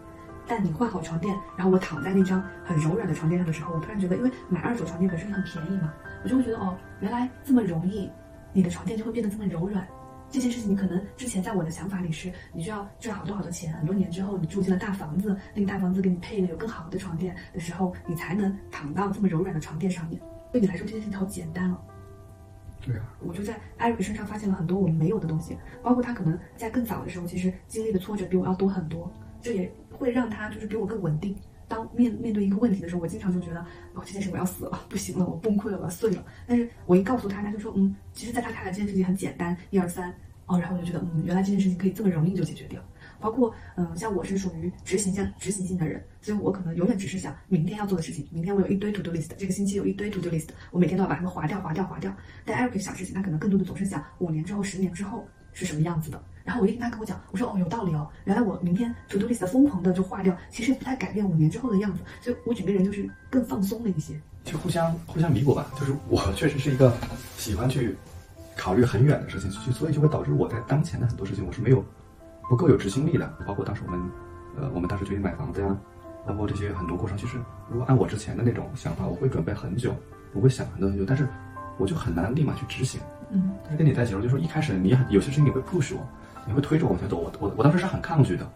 [0.47, 8.09] 但你换好床垫，然后我躺在那张很柔软的床垫上的时候，我突然觉得，因为买二手床垫本身很便宜嘛，我就会觉得哦，原来这么容易，
[8.53, 9.85] 你的床垫就会变得这么柔软。
[10.29, 20.21] 这件事情，你可能之前在我的想法里是，你需要赚好多好多钱，很多年之后你住进了大房子，那个大房子给你配了有更好的床垫的时候，你才能躺到这么柔软的床垫上面。
[20.51, 21.77] 对你来说，这件事情好简单哦。
[22.81, 29.11] 对啊，我就在艾瑞克身上发现了很多我们没有的东西，包括他可能在更早的时候，其实经历的挫折比我要多很多，
[29.41, 31.35] 这也会让他就是比我更稳定。
[31.67, 33.59] 当面面对一个问题的时候，我经常就觉得，
[33.93, 36.25] 哦，这件事我要死了，不行了，我崩溃了，我要碎了。
[36.47, 40.13] 但是我一告诉他，他就说，嗯，其实在他看来这件事情很简单，一二三，
[40.45, 42.81] 哦，然后我就觉得，嗯，原来这件事情可以这么容易就解决掉。
[43.19, 52.15] 包括嗯、像我是属于执行性执行性的人，所以我可能永远只是想明天要做的事情，明天我有一堆 to do list，这个星期有一堆 to do list，我每天都要把它们划掉、划掉、划掉。
[52.45, 56.23] 但 Eric 想事情，他可能更多的总是想五年之后、十年之后是什么样子的。
[56.47, 64.17] 然后我一听他跟我讲，我说哦有道理哦，原来我明天 to do list 疯狂的就划掉，其实不太改变五年之后的样子，所以我整个人就是更放松了一些。
[64.45, 65.67] 就互相互相弥补吧。
[65.77, 66.93] 就是我确实是一个
[67.35, 67.97] 喜欢去
[68.55, 71.83] 考虑很远的事情，去所以就会导致我在当前的很多事情我是没有
[72.47, 73.27] 不够有执行力的。
[73.45, 73.99] 包括当时我们
[74.57, 75.75] 呃我们当时决定买房子呀，
[76.25, 77.37] 包括这些很多过程，其实
[77.69, 79.93] 如果按我之前的那种想法，我会准备很久，
[80.31, 81.27] 我会想很多很久，但是
[81.77, 83.01] 我就很难立马去执行。
[83.31, 86.07] 嗯但是跟你在一起的时候，就说一开始你很有些事情你会 push 我，
[86.45, 88.47] 你会推着我往前走，我我我当时是很抗拒的，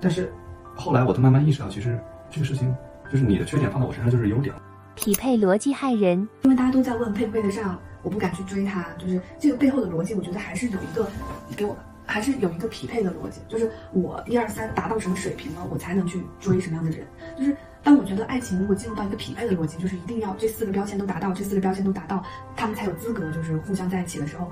[0.00, 0.32] 但是
[0.76, 1.98] 后来我都慢慢意识到，其实
[2.30, 2.74] 这个事情
[3.10, 4.54] 就是你的缺点放到我身上就是优点。
[4.94, 6.28] 匹配逻辑害人。
[6.42, 11.08] 因为大家都在问配不配得上，我不敢去追他，就是这个背后的逻辑，我觉得还是有一个
[11.56, 11.74] 给我
[12.06, 17.06] 还是有一个匹配的逻辑，就是我一二三达到什么水平了，我才能去追什么样的人。
[17.38, 22.22] 就是当我觉得爱情如果进入到一个匹配的逻辑，就是一定要这四个标签都达到，这四个标签都达到，
[22.56, 24.50] 他们才有资格就是互相在一起的时候，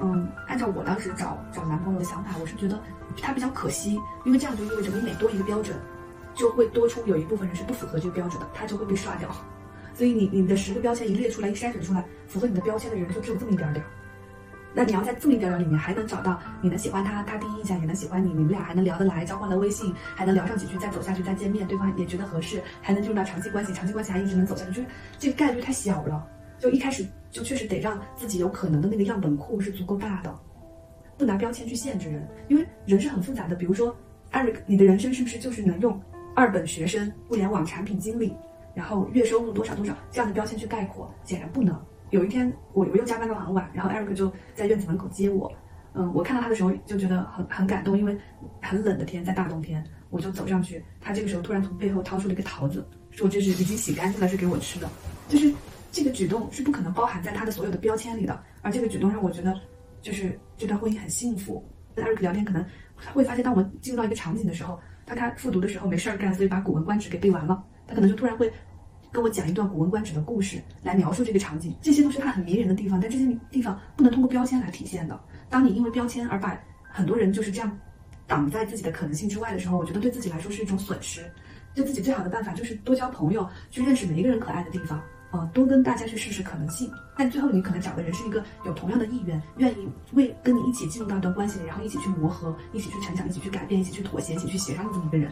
[0.00, 2.80] 嗯，按照我当时找找男朋友的想法，我是觉得
[3.20, 5.76] 他比较可惜，因为这样就意味着你每多一个标准，
[6.34, 9.28] 就会多出有一部分人是不符合这个标准的，他就会被刷掉。
[9.94, 13.88] 所以你你的十个标签一列出来，一筛选出来，符合你的标签的人就只有这么一点点儿。
[14.74, 24.86] 那你要在这么一点点里面还能找到你能喜欢他，他第一印象也能喜欢你，你们俩还能聊得来，交换了微信，还能聊上几句，再走下去，再见面，对方也觉得合适，还能进入到长期关系，长期关系还一直能走下去，就是
[25.18, 26.26] 这个概率太小了。
[26.58, 30.34] 就一开始就确实得让自己有可能的那个样本库是足够大的，
[31.18, 33.56] 不拿标签去限制人，因为人是很复杂的。
[33.56, 33.94] 比如说
[34.32, 36.00] ，Eric，你的人生是不是就是能用
[36.34, 38.34] 二本学生、互联网产品经理？
[38.74, 41.78] 然后月收入多少多少这样的标签去概括，显然不能。
[42.12, 45.50] 有一天我我又加班到很晚，然后 Eric 就在院子门口接我，
[45.94, 48.16] 嗯，我看到他的时候就觉得很很感动，因为
[48.60, 54.86] 很冷的天，在大冬天，我就走上去，他这个时候突然从背后掏出了一个桃子，说这是已经洗干净了，是给我吃的，
[55.26, 55.50] 就是
[55.90, 59.58] 这个举动是不可能包含在他的所有的标签里的，而这个举动让我觉得
[60.02, 61.66] 就是这段婚姻很幸福。
[61.94, 62.64] 跟 Eric 聊天可能
[63.12, 67.64] 会发现，当我们进入到一个场景的时候，当他复读的时候没事儿干，所以把《古文观止》给背完了。
[67.86, 68.50] 他可能就突然会
[69.12, 75.20] 跟我讲一段《古文观止》的故事来描述这个场景，这些都是他很迷人的地方，但这些地方不能通过标签来体现的。
[75.50, 77.78] 当你因为标签而把很多人就是这样
[78.26, 81.20] 挡在自己的可能性之外的时候，我觉得对自己来说是一种损失。
[81.74, 86.90] 对自己最好的办法就是多交朋友，去认识每一个人可爱的地方，呃，多跟大家去试试可能性。
[87.16, 95.30] 但最后你可能找的人是一个有同样的意愿，愿意为跟你一起进入到一段关系里，然后一起去磨合，一起去成长，一起去改变，一起去妥协，一起去协商的这么一个人。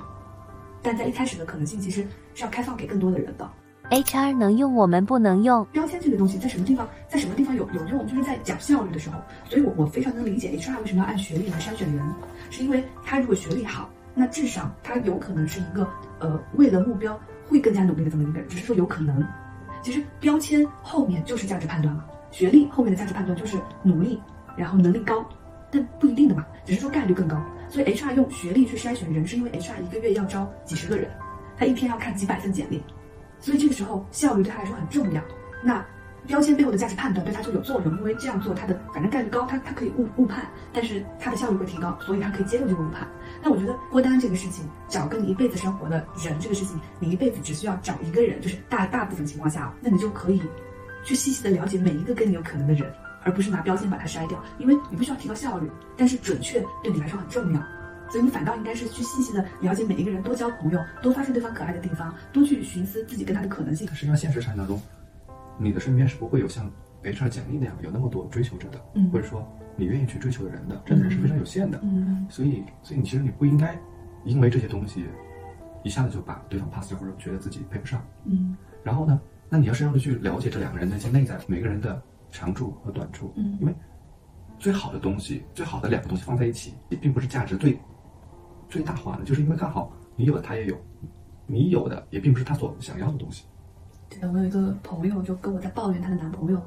[0.82, 3.50] 但在一开始的可能性其实是要开放给更多的人的。
[3.90, 5.64] HR 能用，我们不能用。
[5.72, 9.20] 标签这个东西在什么地方，在什么地方有有用，就是在讲效率的时候。
[9.48, 12.00] 所以我我非常能理解 HR 为什么要按学历来筛选人，
[12.50, 15.88] 是因为他如果学历好，那至少他有可能是一个
[16.20, 19.26] 呃为了目标会更加努力的这么一个人，只是说有可能。
[19.82, 24.20] 其实标签后面就是价值判断嘛，学历后面的价值判断就是努力，
[24.56, 25.28] 然后能力高，
[25.68, 27.36] 但不一定的嘛，只是说概率更高。
[27.68, 31.10] 所以 HR 用学历去筛选人，是因为 HR 一个月要招几十个人，
[31.56, 32.82] 他一天要看几百份简历，
[33.40, 35.22] 所以这个时候效率对他来说很重要。
[35.62, 35.84] 那
[36.26, 43.08] 标签背后的价值判断对他就有作用，因为这样做他的反正概率高，他他可以误误判，但是他的效率会提高，所以他可以接受这个误判。
[43.42, 50.42] 那我觉得脱单这个事情，找跟你一辈子生活的人这个事情，你一辈子只需要找一个人，就是大大部分情况下，那你就可以
[51.04, 52.92] 去细细的了解每一个跟你有可能的人，
[53.24, 57.60] 而不是拿标签把它筛掉，因为你不需要提高效率，但是准确对你来说很重要。
[58.10, 63.86] 所以你反倒应该是去细细的了解每一个人，多交朋友，多发现对方可爱的地方，多去寻思自己跟他的可能性。
[63.88, 64.80] 实际上，现实场景当中，
[65.58, 66.70] 你的身边是不会有像
[67.04, 69.46] HR 简历那样有那么多追求者的，嗯或者说
[69.76, 71.78] 你愿意去追求的人的，真的人是非常有限的。
[71.82, 73.78] 嗯所以，所以你其实你不应该
[74.24, 75.06] 因为这些东西
[75.82, 78.04] 一下子就把对方 pass 掉，或者觉得自己配不上。
[78.24, 83.74] 嗯然后呢，那你要深入的去了解这两个人的一些内在，每个人的长处和短处，嗯因为
[84.58, 87.78] 最好的东西，最好的两个东西放在一起，也并不是价值最
[88.70, 90.78] 最大化的，就是因为刚好你有的他也有，
[91.46, 93.44] 你有的也并不是他所想要的东西。
[94.08, 96.60] 对的，我有一个朋友就跟我在抱怨她的男朋友，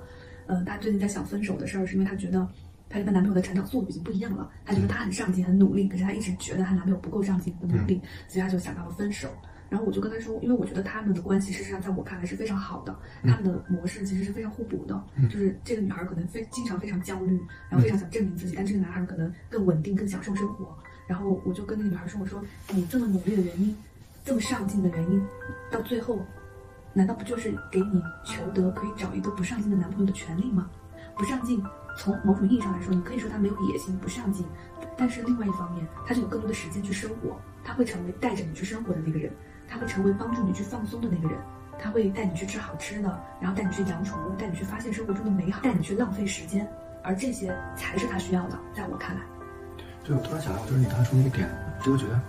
[0.46, 2.48] 呃，她最近在想分手的事儿，是因为她觉得
[2.88, 9.28] 她跟她男朋友的成长速度已经不一样了，她觉得她很上进很努力，可是她一直觉得她男朋友不够上进不努力，所以她就想到了分手。
[9.70, 15.04] 然后我就跟她说，因为我觉得他们的关系事实上在我看来是非常好的，他们的模式其实是非常互补的。
[15.24, 17.38] 就是这个女孩可能非经常非常焦虑，
[17.70, 20.78] 然后非常想证明自己，但这个男孩可能更稳定、更享受生活。
[21.08, 23.76] 然后我就跟那个女孩说：“我说你这么努力的原因，
[24.24, 25.26] 这么上进的原因，
[25.70, 26.20] 到最后
[26.94, 30.70] 难道不就是给你求得可以找一个不上进的男朋友的权利吗？
[31.16, 31.64] 不上进，
[31.98, 34.46] 从某种意义上来说，你可以说他没有野心、不上进，
[34.98, 39.32] 但是另外一方面，他就有更多的时间去生活，他会成为带着你去生活的那个人，
[39.68, 41.38] 他会成为帮助你去放松的那个人，
[41.78, 46.68] 他会带你去吃好吃的，然后带你去养宠物，带你去发现生活中的美好，带你去浪费时间，
[47.04, 49.22] 而这些才是他需要的，在我看来。
[50.04, 51.50] 对，我突然想到，就是你刚才说那个点，
[51.82, 52.20] 就会觉得，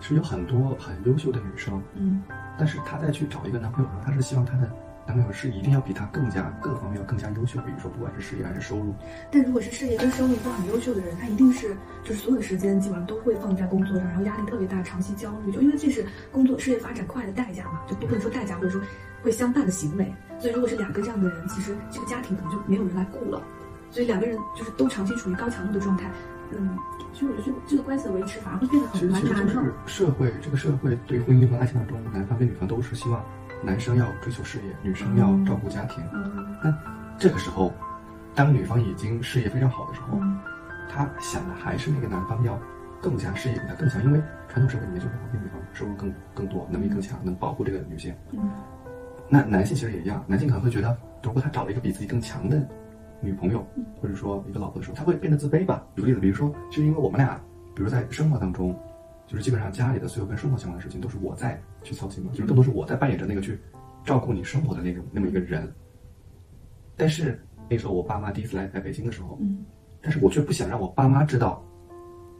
[0.00, 2.22] 是有很多很优秀的女生，嗯
[2.58, 4.70] 但是她在去找一个男朋友的时候，她是希望她的
[5.06, 8.94] 男朋友是一定要比她更加各个方面要更加优秀，比如说不管是事业还是收入，
[9.30, 18.80] 但如果是事业跟收入都很优秀的人，他一定是就是所有的时间基本上都会放在工作上，然后压力特别大，长期焦虑，就因为这是工作事业发展快的代价嘛，就不能说代价或者说
[19.22, 20.12] 会相伴的行为。
[20.38, 23.42] 所以如果是两个这样的人，其实这个家庭可能就没有人来顾了。
[23.90, 26.10] 所以两个人就是都长期处于高强度的状态，
[26.52, 26.76] 嗯，
[27.12, 29.74] 所以我觉得这个这个关系的维持反而会变得其实很蛮难的其实就是。
[29.86, 33.24] 社会这个社会对婚姻和爱情当中，男方跟女方都是希望
[33.62, 36.04] 男生要追求事业，女生要照顾家庭。
[36.12, 36.74] 嗯那
[37.18, 37.72] 这个时候，
[38.34, 40.38] 当女方已经事业非常好的时候，嗯
[40.88, 42.58] 他想的还是那个男方要
[43.00, 48.14] 更加事业比他更强，因为传统社会里面就是会女方收入更更多，能力更强，能保护这个女性。
[48.32, 48.50] 嗯
[49.28, 52.64] 那男性其实也一样，男性可能会觉得，如果他找了一个比自己更强的
[53.20, 53.66] 女朋友，
[54.00, 55.86] 或者说一个老婆的时候，他会变得自卑吧。
[55.96, 57.40] 举个例子，比如说，就是因为我们俩，
[57.74, 58.78] 比如在生活当中，
[59.26, 63.58] 就是基本上家里的所有跟生活相关的事情都是我在去操心嘛，就是更多是我在扮演着那个去
[64.04, 65.72] 照顾你生活的那种那么一个人。
[66.96, 69.64] 但是那时候我爸妈第一次来来北京的时候，嗯
[70.02, 71.60] 但是我却不想让我爸妈知道，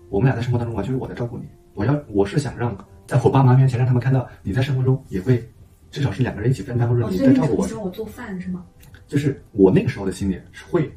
[0.08, 1.44] 我们俩在生活当中完全是我在照顾你。
[1.74, 5.44] 我要我是想让在我爸妈面前让他们看到你在生活中也会，
[5.90, 7.64] 至少是两个人一起分担，或者哦，你在照顾我。
[7.64, 8.64] 你希望我做饭是吗？
[9.06, 10.92] 就是我那个时候的心里是会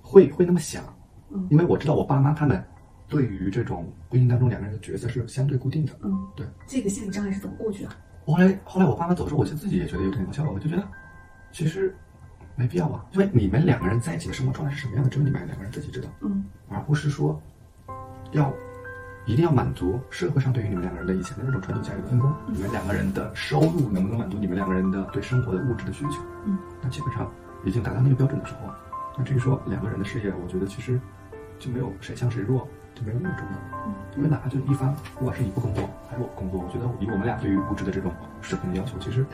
[0.00, 0.82] 会会那么想，
[1.30, 2.62] 嗯因为我知道我爸妈他们
[3.08, 5.92] 对于这种婚姻当中两个人的角色是相对固定的。
[6.02, 6.46] 嗯，对。
[6.66, 7.90] 这个心理障碍是怎么过去的？
[8.26, 10.86] 后来后来我爸妈走之后，我就自己也觉得有点搞笑，我就觉得
[11.50, 11.94] 其实
[12.54, 16.08] 没必要啊，因为你们两个人在一起的生活状态是什么样的，只有你们两个人自己知道。
[16.20, 17.40] 嗯而不是说
[18.32, 18.52] 要
[19.26, 26.22] 一定要满足社会上对于你们两个人的以前的那种传统价值的分工，你们两个人的收入能不能满足你们两个人的对生活的物质的需求？
[26.46, 27.30] 嗯，那基本上
[27.64, 28.72] 已经达到那个标准的时候，
[29.18, 30.98] 那至于说两个人的事业，我觉得其实
[31.58, 33.52] 就没有谁强谁弱，就没有那么重要。
[33.86, 39.24] 嗯，因为哪怕就一方，不管是你不工作还是我工作，我觉得以我们俩对于物质的这种水平的要求，其实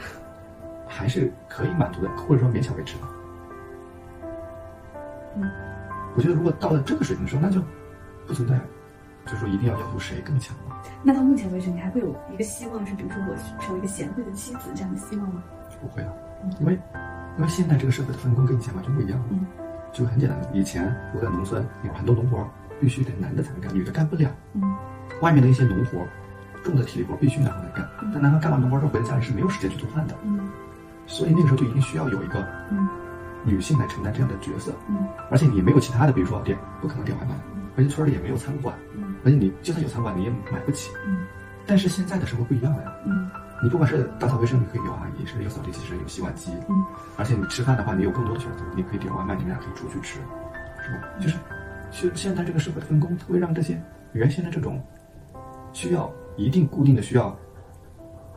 [0.89, 3.05] 还是可以满足的，或者说勉强维持的。
[5.37, 5.51] 嗯，
[6.17, 7.61] 我觉得如果到了这个水平的时候，那就
[8.27, 8.59] 不存在，
[9.27, 10.83] 就是说一定要要求谁更强了。
[11.03, 15.43] 那到目前为止，你还会有一个希望是，比如说我成为一个贤惠的妻子这样的希望吗？
[15.81, 16.13] 不会啊
[16.43, 16.79] 嗯，因为
[17.37, 19.27] 因为现在这个社会的分工跟以前完全不一样了。
[19.31, 19.47] 嗯，
[19.93, 22.49] 就很简单，以前我在农村有很多农活
[22.81, 24.31] 必须得男的才能干，女的干不了。
[24.55, 24.63] 嗯。
[25.21, 26.07] 外面的一些农活，
[26.63, 30.49] 重的体力活必须男方来干，但男方干完农活之后回到家里是没有时间去做饭的，嗯。
[31.07, 32.89] 所以那个时候就一定需要有一个嗯。
[33.45, 35.07] 女性来承担这样的角色，嗯。
[35.31, 37.35] 而且你没有其他的，比如说点不可能点外卖，
[37.77, 39.15] 而且村里也没有餐馆，嗯。
[39.25, 40.91] 而且你就算有餐馆你也买不起。
[41.07, 41.19] 嗯。
[41.67, 43.31] 但是现在的生活不一样了呀，嗯
[43.63, 46.85] 你不管是打扫卫生，你可以有阿姨，甚至有扫地机器人，有洗碗机，嗯
[47.17, 50.21] 而且你吃饭的话，你有更多的选择，你可以点外卖，你们俩可以出去吃，
[50.85, 51.09] 是吧？
[51.19, 51.39] 就是，
[51.91, 54.83] 其实现在这个社会的分工会让这些原先的这种
[55.73, 57.35] 需要一定固定的需要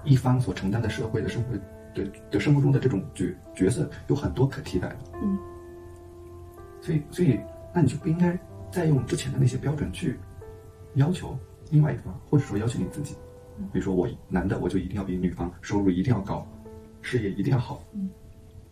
[0.05, 1.53] 一方所承担的社会的生活
[1.93, 5.37] 的的生活中的这种角角色有很多可替代的，嗯
[6.81, 7.37] 所以所以
[7.73, 8.39] 那你就不应该
[8.71, 10.17] 再用之前的那些标准去
[10.93, 11.37] 要求
[11.71, 13.17] 另外一方，或者说要求你自己。
[13.71, 16.45] 比如说我男的我就一定要比女方收入一定要高，
[17.01, 18.09] 事业一定要好，嗯，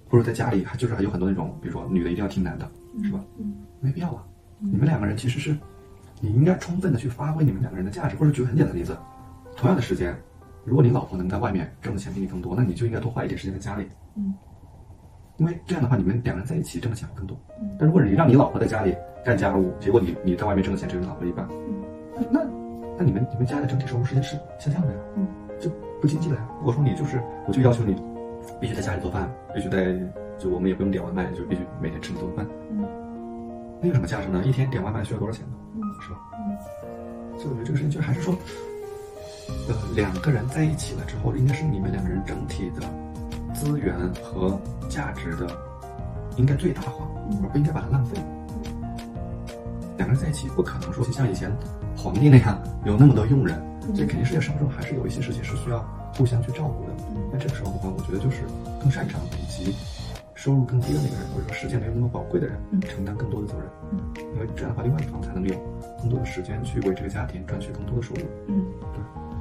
[0.09, 2.69] 或者在家里还就是还有很多那种，比如说女的一定要听男的，
[3.03, 3.19] 是吧？
[3.39, 4.23] 嗯没必要啊。
[4.59, 5.55] 你们两个人其实是，
[6.19, 8.15] 你应该充分的去发挥你们两个人的价值。
[8.15, 8.97] 或者举个很简单的例子，
[9.55, 10.17] 同样的时间，
[10.65, 14.33] 如果你老婆能在外面挣的钱比你更多，那你就应该多花一点时间在家里，嗯
[15.37, 17.37] 因为这样的话，你们两个人在一起挣的钱会更多。
[17.61, 21.47] 嗯但如果你让你老婆在家里干家务，结果你你在外面挣的钱只有你老婆一半，
[22.17, 22.39] 嗯那
[22.97, 25.27] 那你们你们家的整体收入是是下降的呀，嗯，
[25.59, 25.69] 就
[26.01, 26.47] 不经济了呀。
[26.59, 27.95] 如果说你就是，我就要求你
[28.59, 29.93] 必须在家里做饭，必须在
[30.39, 32.85] 就我们也不用点外卖，就必须每天吃你做的饭，嗯
[33.79, 34.41] 那有什么价值呢？
[34.43, 35.53] 一天点外卖需要多少钱呢？
[35.75, 36.17] 嗯是吧？
[36.39, 36.57] 嗯
[37.37, 38.35] 所以我觉得这个事情就还是说，
[39.69, 42.81] 呃，两个人在一起了之后，应该是你们两个人整体的
[43.53, 45.47] 资源和价值的
[46.35, 48.17] 应该最大化，嗯而不应该把它浪费。
[49.97, 51.51] 两个人在一起不可能说像以前
[51.97, 53.59] 皇帝那样有那么多佣人，
[53.95, 55.79] 所以肯定世界生活中还是有一些事情是需要
[56.15, 56.93] 互相去照顾的。
[57.33, 58.43] 那这个时候的话，我觉得就是
[58.79, 59.75] 更擅长以及
[60.35, 63.67] 收入更低的那个人，或者说时间没有那么宝贵的人，嗯承担更多的责任。
[63.91, 63.99] 嗯
[64.35, 65.55] 因为这样的话，另外一方才能有
[65.99, 68.21] 更多的时间去为这个家庭赚取更多的收入。
[68.47, 68.63] 嗯，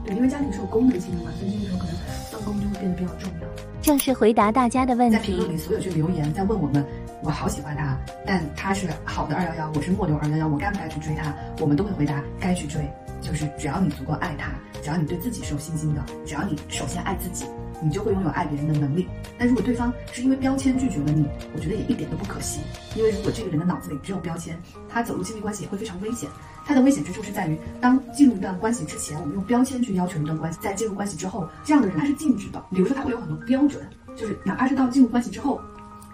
[0.05, 1.95] 对，因为家庭是有功能性的嘛，所以这个时候可能
[2.31, 3.47] 分工就会变得比较重要。
[3.83, 5.53] 正式回答大家的问题在评论。
[5.53, 6.85] 里所有去留言在问我们
[7.27, 11.35] 我好喜欢他，但他是好的二幺幺，我是末流二幺幺，我该不该去追他？
[11.59, 12.89] 我们都会回答该去追，
[13.21, 17.45] 就是只要你足够爱他，只要你对自己是有信心的，只要你首先爱自己，
[17.83, 19.09] 你就会拥有爱别人的能力。
[19.37, 22.61] 但如果对方是因为标签拒绝了你，我觉得也一点都不可惜，
[22.95, 24.57] 因为如果这个人的脑子里只有标签，
[24.89, 26.31] 他走入亲密关系也会非常危险。
[26.65, 32.65] 他的危险之处是在于，当进入一段关系之前，我们用标签去要求一段关系；在进入关系之后，这样的人他是禁止的。
[32.71, 33.85] 比如说，他会有很多标准，
[34.15, 35.61] 就是哪怕是到进入关系之后，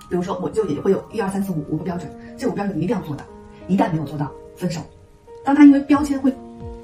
[0.09, 3.25] 比如说我就也会有一二三四五五个标准，这五个标准你一定要做到，
[3.69, 4.81] 一旦没有做到，分手。
[5.45, 6.33] 当他因为标签会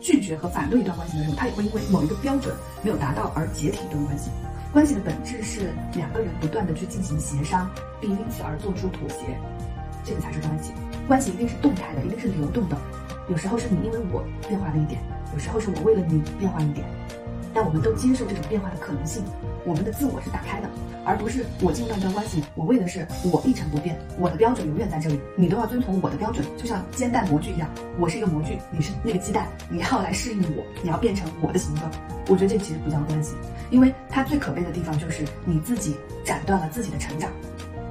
[0.01, 4.31] 拒绝和反对一段关系的时候，他也会因为某一个标准没有达到而解体一段关系。
[4.73, 9.25] 关系的本质是两个人不断的去进行协商，并因此而做出妥协，
[10.05, 10.73] 这个才是关系。
[11.07, 12.77] 关系一定是动态的，一定是流动的。
[13.29, 15.01] 有时候是你因为我变化了一点，
[15.33, 16.87] 有时候是我为了你变化一点，
[17.55, 19.23] 但我们都接受这种变化的可能性。
[19.65, 20.71] 我们的自我是打开的，
[21.05, 31.91] 而不是我进入到一段关系，我为的是我一成不变，我的标准永远在这里，你都要遵从我的标准，就像煎蛋模具一样，我是一个模具，你是那个鸡蛋，你要来适应我，你要变成我的形状。
[32.29, 33.35] 我觉得这其实不叫关系，
[33.71, 37.31] 因为它最可悲的地方就是你自己斩断了自己的成长。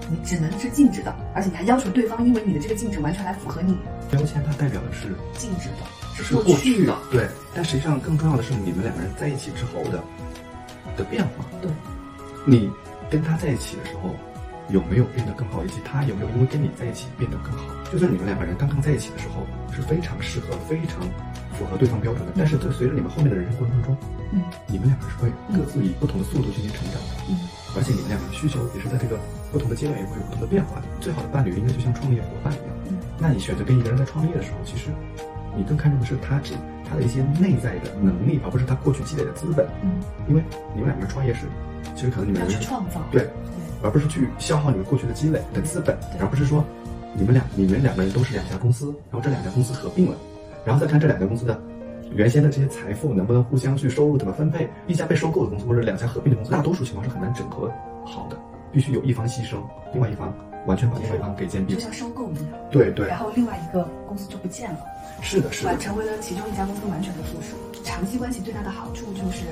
[0.09, 3.77] 你只能是静止的，而且你还要求对方因为你的这个静止完全来符合你。
[4.09, 5.83] 标签它代表的是静止的，
[6.23, 7.27] 是过去的，对。
[7.53, 10.03] 但实际上更重要的是你们两个人在一起之后的
[10.95, 11.45] 的变化。
[11.61, 11.71] 对。
[12.45, 12.69] 你
[13.09, 14.15] 跟他在一起的时候
[14.69, 17.65] 有没有变得更好，以及他有没有因为跟你在一起变得更好？
[17.91, 21.01] 就算你们两个人刚刚在一起的时候是非常适合、非常
[21.57, 23.97] 符合对方标准的，但是在随着你们后面的人生过程当中，
[24.33, 27.39] 嗯，你们两个是会各自以不同的速度进行成长的，嗯。
[27.75, 29.19] 而且你们两个的需求也是在这个
[29.51, 30.83] 不同的阶段也会有不同的变化的。
[30.99, 32.67] 最好的伴侣应该就像创业伙伴一样。
[32.89, 34.89] 嗯，那你选择跟一个人在创业的时候，其实
[35.57, 36.53] 你更看重的是他只
[36.87, 39.67] 他的一些内在的能力，而不是他过去积累的资本。
[39.81, 40.43] 嗯，因为
[40.75, 41.47] 你们两个人创业是，
[41.95, 43.27] 其实可能你们要去创造，对，
[43.81, 46.63] 而不是去消耗你们过去的积累的资本，而不是说
[47.13, 50.15] 你们两你们两个人都是两家公司，然后这两家公司合并了，
[50.63, 51.59] 然后再看这两家公司的。
[52.15, 54.69] 原先的这些财富能不能互相去收入怎么分配？
[54.87, 57.69] 一家被收购的公司或者两家合并的公司，大多数情况是很难整合
[58.05, 58.37] 好的，
[58.71, 59.57] 必须有一方牺牲，
[59.91, 60.33] 另外一方
[60.67, 62.45] 完全把另外一方给兼并，就像收购一样。
[62.69, 63.07] 对对。
[63.07, 64.79] 然后另外一个公司就不见了。
[65.23, 65.75] 是的，是的。
[65.79, 67.55] 成为了其中一家公司完全的附属。
[67.83, 69.45] 长期关系最大的好处就是，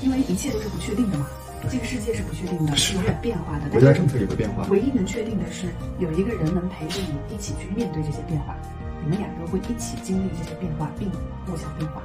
[0.00, 1.26] 因为一切都是不确定的嘛，
[1.68, 3.68] 这个世界是不确定的，是永远变化的。
[3.70, 4.64] 国家政策也会变化。
[4.70, 5.66] 唯一能确定的是，
[5.98, 8.56] 有一个人能陪着你一起去面对这些变化，
[9.02, 11.10] 你们两个会一起经历这些变化，并
[11.44, 12.00] 互相变化。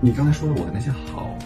[0.00, 1.36] 你刚才说的我的那些好，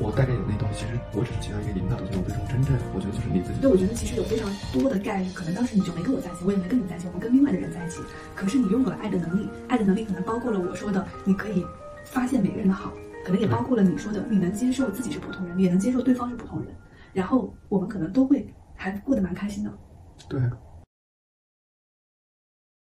[0.00, 2.24] 我大概有那东西，其实我只是起到一个引导的作用。
[2.24, 3.60] 最终真正，我觉得就是你自己。
[3.60, 8.00] 对，我觉得其实有非常多的概率，可能当时你就没跟我在一起，我也没跟你在一起，我们跟另外的人在一起。
[8.34, 11.66] 可是你拥有了爱的能力，爱的能力可能包括了我说的，你可以
[12.04, 12.92] 发现每个人的好，
[13.24, 16.74] 可能也包括了你说的，你能接受自己是普通人，也能接受对方是普通人，
[17.12, 19.72] 然后我们可能都会还过得蛮开心的。
[20.28, 20.40] 对。